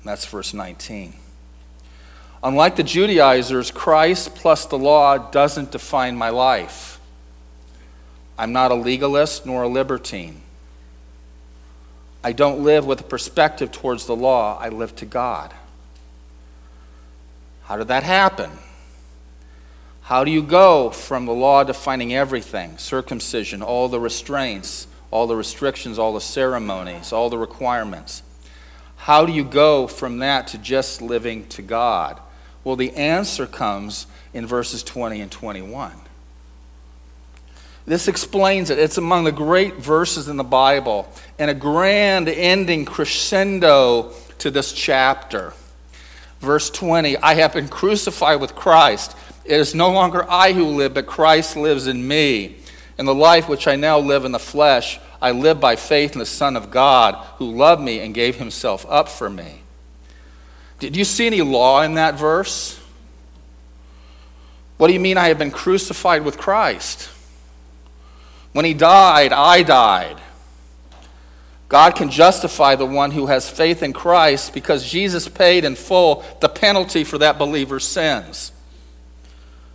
[0.04, 1.14] That's verse 19.
[2.44, 7.00] Unlike the Judaizers, Christ plus the law doesn't define my life.
[8.38, 10.43] I'm not a legalist nor a libertine.
[12.24, 15.52] I don't live with a perspective towards the law, I live to God.
[17.64, 18.50] How did that happen?
[20.00, 25.36] How do you go from the law defining everything circumcision, all the restraints, all the
[25.36, 28.22] restrictions, all the ceremonies, all the requirements?
[28.96, 32.20] How do you go from that to just living to God?
[32.64, 35.92] Well, the answer comes in verses 20 and 21.
[37.86, 38.78] This explains it.
[38.78, 44.72] It's among the great verses in the Bible and a grand ending crescendo to this
[44.72, 45.52] chapter.
[46.40, 49.16] Verse 20 I have been crucified with Christ.
[49.44, 52.56] It is no longer I who live, but Christ lives in me.
[52.96, 56.20] And the life which I now live in the flesh, I live by faith in
[56.20, 59.60] the Son of God, who loved me and gave himself up for me.
[60.78, 62.80] Did you see any law in that verse?
[64.76, 67.10] What do you mean I have been crucified with Christ?
[68.54, 70.16] When he died, I died.
[71.68, 76.24] God can justify the one who has faith in Christ because Jesus paid in full
[76.40, 78.52] the penalty for that believer's sins.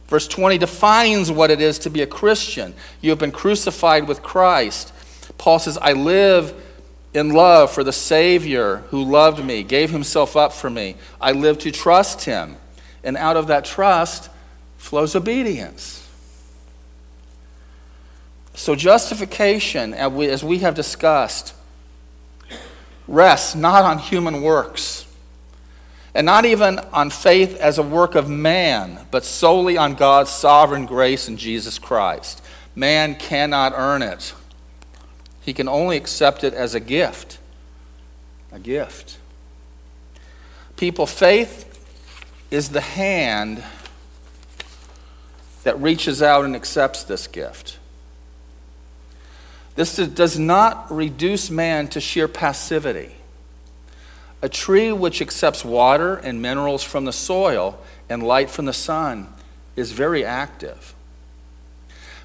[0.07, 2.73] Verse 20 defines what it is to be a Christian.
[3.01, 4.93] You have been crucified with Christ.
[5.37, 6.53] Paul says, I live
[7.13, 10.95] in love for the Savior who loved me, gave himself up for me.
[11.19, 12.55] I live to trust him.
[13.03, 14.29] And out of that trust
[14.77, 15.98] flows obedience.
[18.59, 21.53] So, justification, as we have discussed,
[23.07, 25.05] rests not on human works,
[26.13, 30.85] and not even on faith as a work of man, but solely on God's sovereign
[30.85, 32.43] grace in Jesus Christ.
[32.75, 34.33] Man cannot earn it.
[35.39, 37.39] He can only accept it as a gift.
[38.51, 39.19] A gift.
[40.75, 41.81] People, faith
[42.51, 43.63] is the hand
[45.63, 47.78] that reaches out and accepts this gift.
[49.75, 53.15] This does not reduce man to sheer passivity.
[54.41, 59.27] A tree which accepts water and minerals from the soil and light from the sun
[59.75, 60.93] is very active.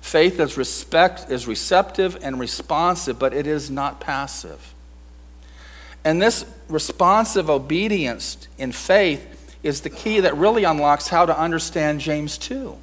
[0.01, 4.75] Faith is, respect, is receptive and responsive, but it is not passive.
[6.05, 12.01] And this responsive obedience in faith is the key that really unlocks how to understand
[12.01, 12.77] James 2.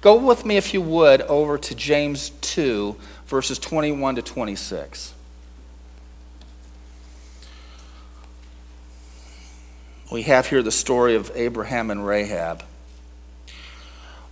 [0.00, 2.96] Go with me, if you would, over to James 2,
[3.32, 5.14] verses 21 to 26.
[10.10, 12.62] We have here the story of Abraham and Rahab.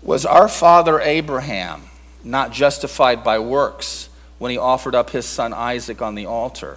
[0.02, 1.84] Was our father Abraham
[2.22, 6.76] not justified by works when he offered up his son Isaac on the altar?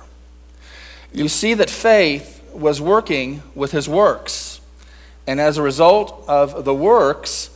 [1.12, 4.62] You see that faith was working with his works.
[5.28, 7.50] And as a result of the works,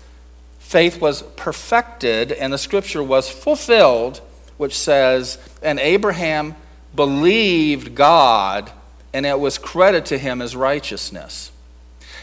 [0.59, 4.19] faith was perfected and the scripture was fulfilled,
[4.57, 6.55] which says, And Abraham
[6.95, 8.71] believed God,
[9.13, 11.51] and it was credited to him as righteousness.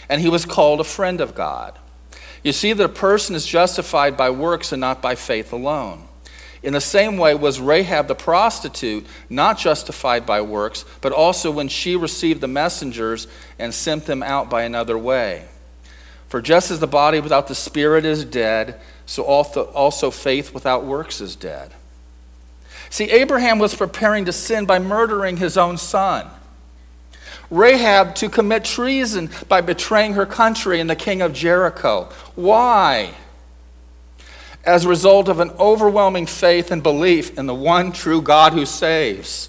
[0.09, 1.79] And he was called a friend of God.
[2.43, 6.07] You see that a person is justified by works and not by faith alone.
[6.63, 11.69] In the same way was Rahab the prostitute not justified by works, but also when
[11.69, 13.27] she received the messengers
[13.59, 15.47] and sent them out by another way.
[16.29, 21.21] For just as the body without the spirit is dead, so also faith without works
[21.21, 21.73] is dead.
[22.95, 26.31] See, Abraham was preparing to sin by murdering his own son.
[27.51, 32.09] Rahab to commit treason by betraying her country and the king of Jericho.
[32.37, 33.15] Why?
[34.63, 38.65] As a result of an overwhelming faith and belief in the one true God who
[38.65, 39.49] saves.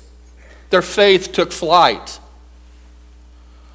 [0.71, 2.19] Their faith took flight.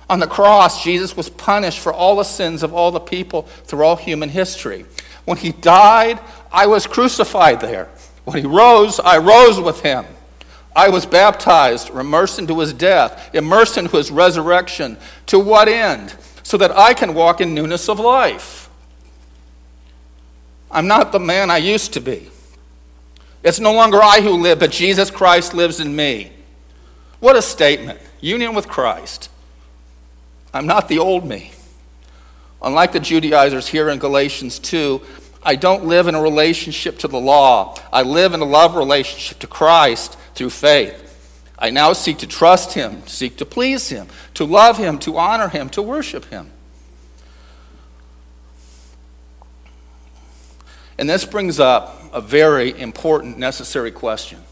[0.09, 3.85] On the cross, Jesus was punished for all the sins of all the people through
[3.85, 4.85] all human history.
[5.27, 6.19] When he died,
[6.53, 7.89] I was crucified there.
[8.31, 10.07] When he rose, I rose with him.
[10.77, 14.99] I was baptized, immersed into his death, immersed into his resurrection.
[15.27, 16.15] To what end?
[16.45, 18.71] So that I can walk in newness of life.
[20.71, 22.31] I'm not the man I used to be.
[23.43, 26.31] It's no longer I who live, but Jesus Christ lives in me.
[27.19, 27.99] What a statement.
[28.21, 29.29] Union with Christ.
[30.55, 31.51] I'm not the old me.
[32.63, 35.03] Unlike the Judaizers here in Galatians 2,
[35.43, 37.77] I don't live in a relationship to the law.
[37.93, 41.07] I live in a love relationship to Christ through faith.
[41.59, 45.49] I now seek to trust Him, seek to please Him, to love Him, to honor
[45.49, 46.51] Him, to worship Him.
[50.99, 54.43] And this brings up a very important, necessary question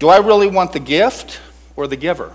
[0.00, 1.40] Do I really want the gift
[1.76, 2.32] or the giver?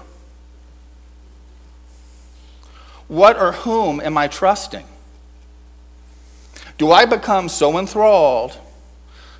[3.10, 4.86] What or whom am I trusting?
[6.80, 8.58] Do I become so enthralled,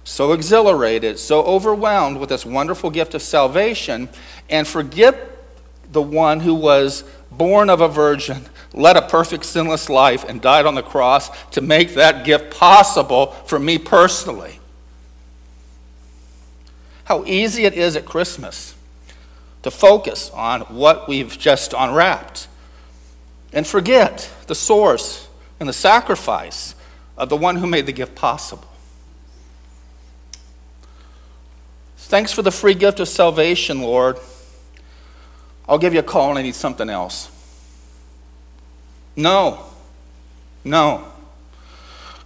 [0.04, 4.10] so exhilarated, so overwhelmed with this wonderful gift of salvation
[4.50, 5.38] and forget
[5.90, 10.66] the one who was born of a virgin, led a perfect sinless life, and died
[10.66, 14.60] on the cross to make that gift possible for me personally?
[17.06, 18.76] How easy it is at Christmas
[19.64, 22.50] to focus on what we've just unwrapped
[23.54, 26.76] and forget the source and the sacrifice
[27.20, 28.68] of the one who made the gift possible.
[31.98, 34.18] Thanks for the free gift of salvation, Lord.
[35.68, 37.30] I'll give you a call and I need something else.
[39.16, 39.66] No,
[40.64, 41.06] no.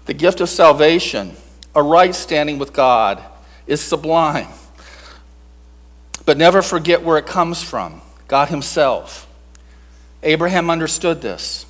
[0.06, 1.36] The gift of salvation,
[1.76, 3.22] a right standing with God,
[3.66, 4.48] is sublime.
[6.26, 8.02] But never forget where it comes from.
[8.28, 9.28] God Himself.
[10.22, 11.66] Abraham understood this.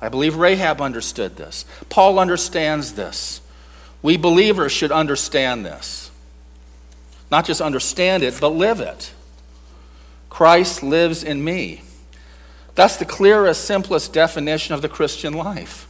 [0.00, 1.64] I believe Rahab understood this.
[1.88, 3.40] Paul understands this.
[4.02, 6.10] We believers should understand this.
[7.30, 9.12] Not just understand it, but live it.
[10.28, 11.82] Christ lives in me.
[12.74, 15.88] That's the clearest, simplest definition of the Christian life.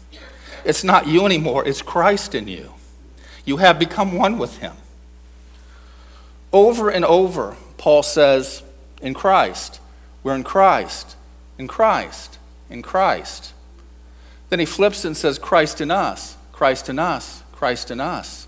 [0.65, 2.75] It's not you anymore, it's Christ in you.
[3.45, 4.75] You have become one with Him.
[6.53, 8.63] Over and over, Paul says,
[9.01, 9.81] in Christ.
[10.23, 11.17] We're in Christ,
[11.59, 12.39] in Christ,
[12.71, 13.54] in Christ.
[14.55, 18.47] Then he flips and says, Christ in us, Christ in us, Christ in us.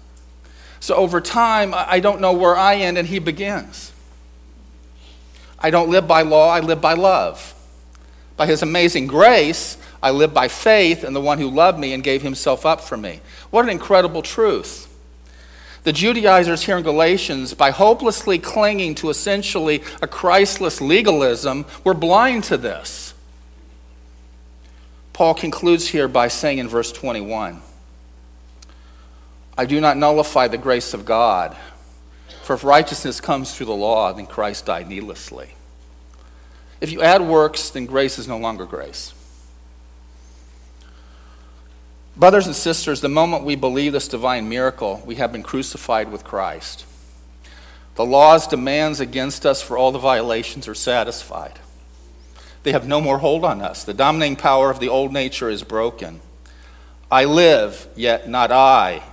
[0.79, 3.93] So over time, I don't know where I end and he begins.
[5.59, 7.55] I don't live by law, I live by love.
[8.37, 12.05] By his amazing grace, I live by faith in the one who loved me and
[12.05, 13.21] gave himself up for me.
[13.51, 14.87] What an incredible truth.
[15.83, 22.45] The Judaizers here in Galatians, by hopelessly clinging to essentially a Christless legalism, were blind
[22.45, 23.13] to this.
[25.17, 27.63] Paul concludes here by saying in verse 21
[29.57, 31.57] I do not nullify the grace of God,
[32.43, 35.55] for if righteousness comes through the law, then Christ died needlessly.
[36.83, 39.15] If you add works, then grace is no longer grace.
[42.15, 46.25] Brothers and sisters, the moment we believe this divine miracle, we have been crucified with
[46.25, 46.85] Christ.
[47.95, 51.59] The law's demands against us for all the violations are satisfied.
[52.67, 53.85] They have no more hold on us.
[53.85, 56.21] The dominating power of the old nature is broken.
[57.13, 59.05] I live, yet not I,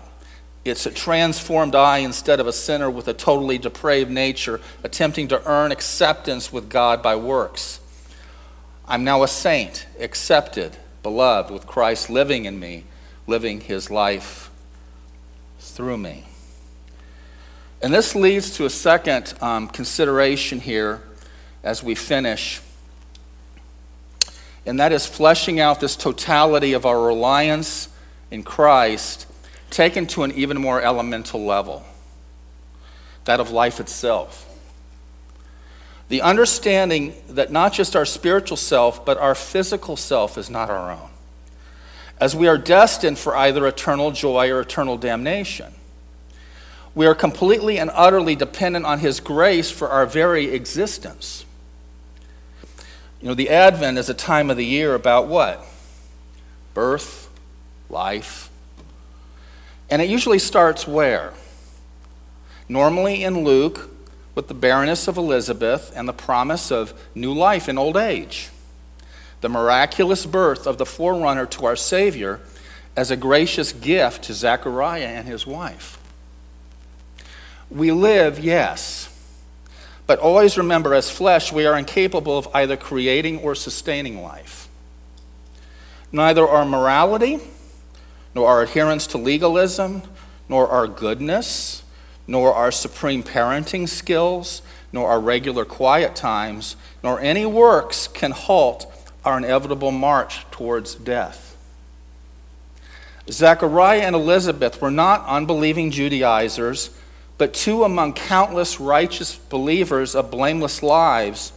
[0.66, 5.47] it's a transformed I instead of a sinner with a totally depraved nature, attempting to
[5.47, 7.80] earn acceptance with God by works.
[8.88, 12.86] I'm now a saint, accepted, beloved, with Christ living in me,
[13.28, 14.49] living his life
[15.60, 16.24] through me.
[17.84, 21.04] And this leads to a second um, consideration here
[21.64, 22.60] as we finish,
[24.66, 27.89] and that is fleshing out this totality of our reliance
[28.32, 29.28] in Christ
[29.70, 31.84] taken to an even more elemental level
[33.26, 34.49] that of life itself.
[36.09, 40.91] The understanding that not just our spiritual self, but our physical self is not our
[40.91, 41.09] own,
[42.20, 45.74] as we are destined for either eternal joy or eternal damnation.
[46.95, 51.45] We are completely and utterly dependent on His grace for our very existence.
[53.24, 55.65] You know, the Advent is a time of the year about what?
[56.74, 57.30] Birth,
[57.89, 58.49] life,
[59.89, 61.32] and it usually starts where?
[62.67, 63.89] Normally in Luke,
[64.36, 68.49] with the barrenness of Elizabeth and the promise of new life in old age.
[69.39, 72.41] The miraculous birth of the forerunner to our Savior
[72.93, 75.97] as a gracious gift to Zechariah and his wife.
[77.69, 79.12] We live, yes,
[80.06, 84.68] but always remember as flesh, we are incapable of either creating or sustaining life.
[86.12, 87.39] Neither our morality
[88.36, 90.01] nor our adherence to legalism,
[90.49, 91.84] nor our goodness,
[92.28, 98.91] nor our supreme parenting skills, nor our regular quiet times, nor any works can halt
[99.26, 101.56] our inevitable march towards death.
[103.30, 106.89] Zechariah and Elizabeth were not unbelieving Judaizers,
[107.38, 111.51] but two among countless righteous believers of blameless lives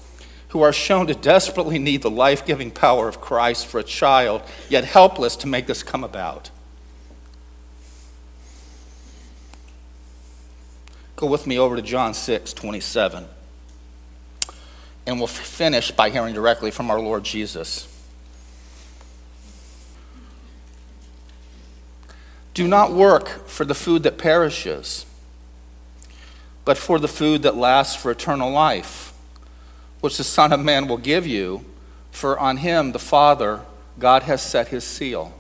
[0.49, 4.43] who are shown to desperately need the life giving power of Christ for a child,
[4.69, 6.51] yet helpless to make this come about.
[11.17, 13.27] Go with me over to John 6 27.
[15.07, 17.89] And we'll finish by hearing directly from our Lord Jesus.
[22.55, 25.05] Do not work for the food that perishes,
[26.67, 29.15] but for the food that lasts for eternal life,
[30.01, 31.65] which the Son of Man will give you,
[32.11, 33.63] for on him, the Father,
[34.01, 35.33] God has set his seal.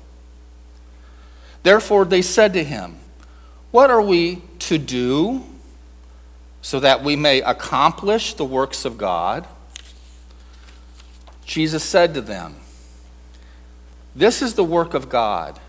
[1.65, 2.99] Therefore, they said to him,
[3.73, 5.45] What are we to do?
[6.63, 9.47] so that we may accomplish the works of God?
[11.45, 12.57] Jesus said to them,
[14.17, 15.61] This is the work of God,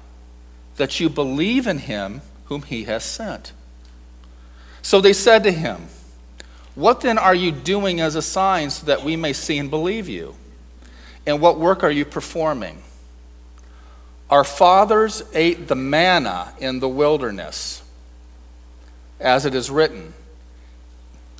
[0.78, 3.54] that you believe in him whom he has sent.
[4.88, 5.82] So they said to him,
[6.74, 10.08] What then are you doing as a sign so that we may see and believe
[10.08, 10.34] you?
[11.26, 12.82] And what work are you performing?
[14.30, 17.84] Our fathers ate the manna in the wilderness,
[19.20, 20.14] as it is written.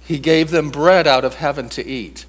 [0.04, 2.26] He gave them bread out of heaven to eat.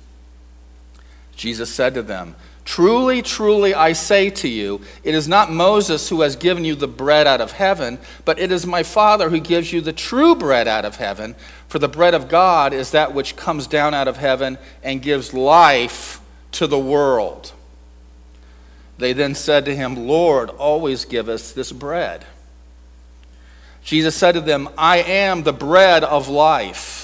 [1.35, 2.37] Jesus said to them,
[2.69, 6.87] Truly, truly, I say to you, it is not Moses who has given you the
[6.87, 10.69] bread out of heaven, but it is my Father who gives you the true bread
[10.69, 11.35] out of heaven.
[11.69, 15.33] For the bread of God is that which comes down out of heaven and gives
[15.33, 16.21] life
[16.53, 17.53] to the world.
[18.99, 22.27] They then said to him, Lord, always give us this bread.
[23.83, 26.98] Jesus said to them, I am the bread of life.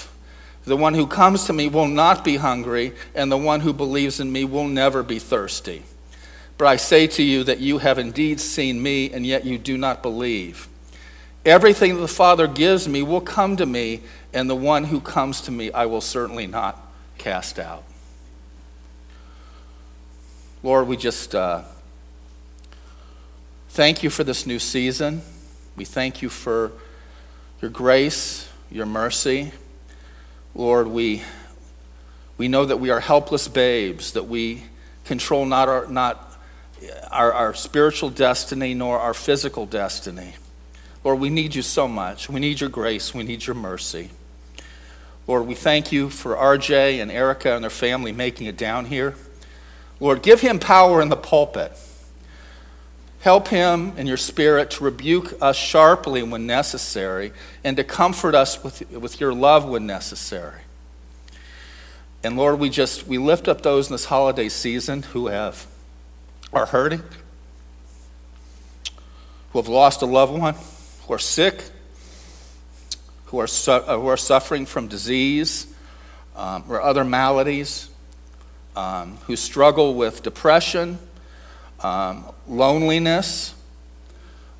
[0.65, 4.19] The one who comes to me will not be hungry, and the one who believes
[4.19, 5.83] in me will never be thirsty.
[6.57, 9.77] But I say to you that you have indeed seen me, and yet you do
[9.77, 10.67] not believe.
[11.45, 14.01] Everything that the Father gives me will come to me,
[14.33, 16.81] and the one who comes to me I will certainly not
[17.19, 17.83] cast out.
[20.63, 21.61] Lord, we just uh,
[23.69, 25.21] thank you for this new season.
[25.75, 26.71] We thank you for
[27.61, 29.51] your grace, your mercy.
[30.55, 31.21] Lord, we,
[32.37, 34.63] we know that we are helpless babes, that we
[35.03, 36.39] control not, our, not
[37.11, 40.35] our, our spiritual destiny nor our physical destiny.
[41.03, 42.29] Lord, we need you so much.
[42.29, 43.13] We need your grace.
[43.13, 44.11] We need your mercy.
[45.27, 49.15] Lord, we thank you for RJ and Erica and their family making it down here.
[49.99, 51.73] Lord, give him power in the pulpit.
[53.25, 58.63] Help him in your spirit to rebuke us sharply when necessary and to comfort us
[58.63, 60.61] with, with your love when necessary.
[62.23, 65.65] And Lord, we just we lift up those in this holiday season who have
[66.53, 67.01] are hurting,
[69.53, 70.53] who have lost a loved one,
[71.07, 71.63] who are sick,
[73.25, 75.65] who are, su- uh, who are suffering from disease
[76.35, 77.89] um, or other maladies,
[78.75, 80.99] um, who struggle with depression
[81.85, 83.53] um, loneliness.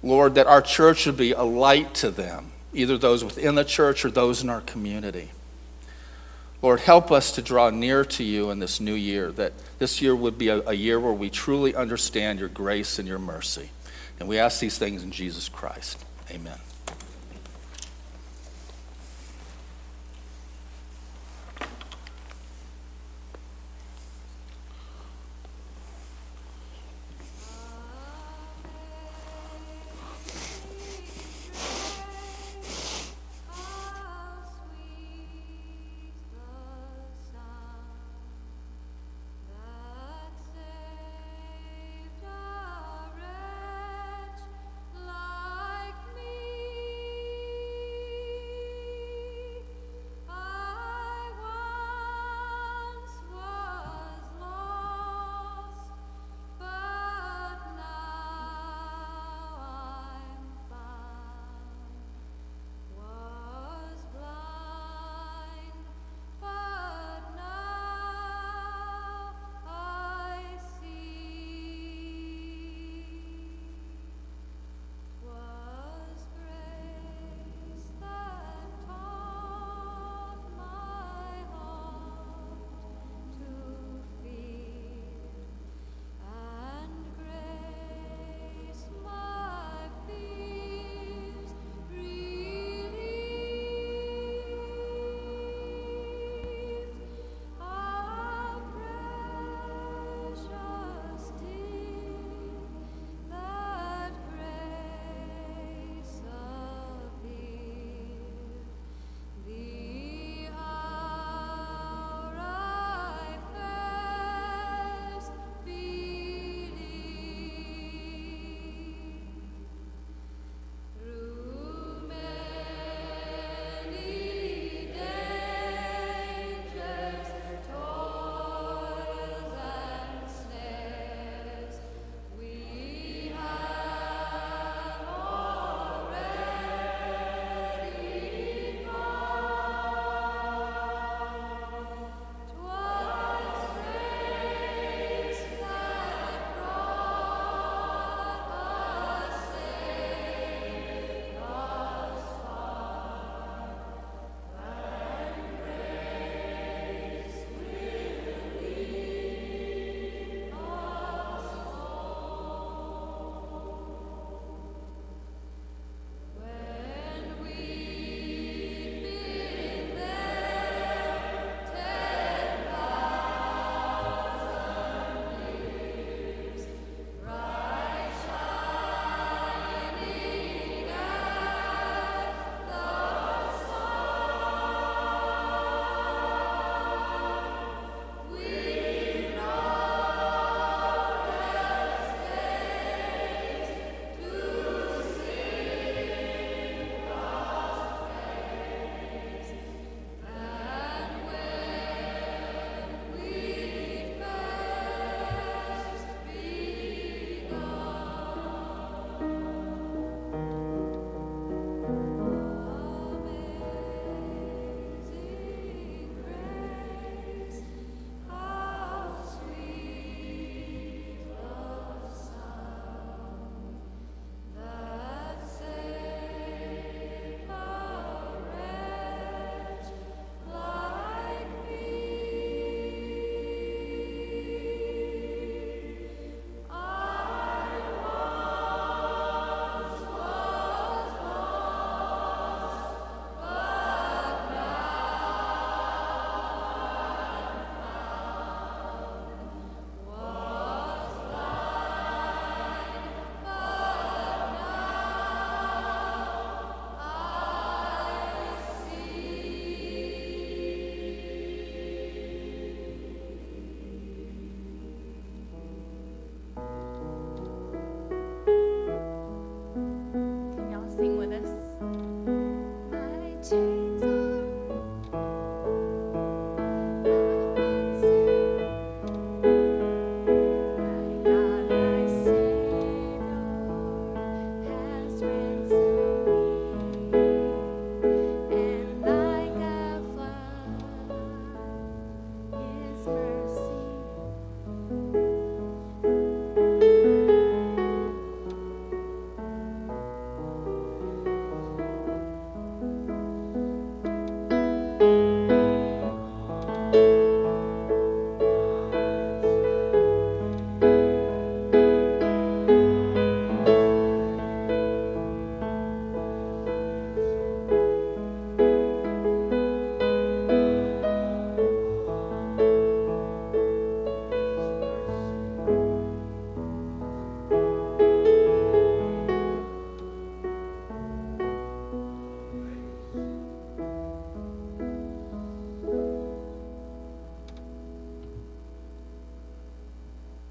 [0.03, 4.05] Lord, that our church would be a light to them, either those within the church
[4.05, 5.31] or those in our community.
[6.61, 10.15] Lord, help us to draw near to you in this new year, that this year
[10.15, 13.69] would be a, a year where we truly understand your grace and your mercy.
[14.19, 16.03] And we ask these things in Jesus Christ.
[16.31, 16.59] Amen.